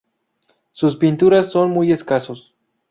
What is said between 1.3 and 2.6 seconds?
son muy escasos.